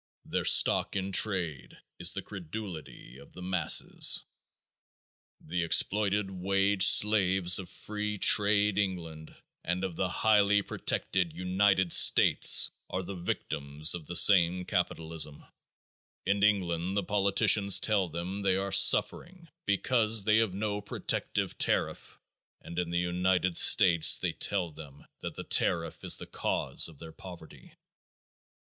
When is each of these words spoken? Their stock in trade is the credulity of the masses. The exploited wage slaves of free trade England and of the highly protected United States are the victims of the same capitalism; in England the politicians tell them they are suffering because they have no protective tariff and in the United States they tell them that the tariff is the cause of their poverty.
Their 0.25 0.45
stock 0.45 0.95
in 0.95 1.11
trade 1.11 1.77
is 1.99 2.13
the 2.13 2.23
credulity 2.23 3.19
of 3.19 3.33
the 3.33 3.41
masses. 3.43 4.23
The 5.39 5.61
exploited 5.61 6.31
wage 6.31 6.87
slaves 6.87 7.59
of 7.59 7.69
free 7.69 8.17
trade 8.17 8.79
England 8.79 9.35
and 9.63 9.83
of 9.83 9.95
the 9.97 10.09
highly 10.09 10.63
protected 10.63 11.37
United 11.37 11.93
States 11.93 12.71
are 12.89 13.03
the 13.03 13.13
victims 13.13 13.93
of 13.93 14.07
the 14.07 14.15
same 14.15 14.65
capitalism; 14.65 15.45
in 16.25 16.41
England 16.41 16.95
the 16.95 17.03
politicians 17.03 17.79
tell 17.79 18.07
them 18.07 18.41
they 18.41 18.55
are 18.55 18.71
suffering 18.71 19.49
because 19.67 20.23
they 20.23 20.37
have 20.37 20.55
no 20.55 20.81
protective 20.81 21.59
tariff 21.59 22.17
and 22.59 22.79
in 22.79 22.89
the 22.89 22.97
United 22.97 23.55
States 23.55 24.17
they 24.17 24.31
tell 24.31 24.71
them 24.71 25.05
that 25.21 25.35
the 25.35 25.43
tariff 25.43 26.03
is 26.03 26.17
the 26.17 26.25
cause 26.25 26.87
of 26.89 26.97
their 26.97 27.11
poverty. 27.13 27.75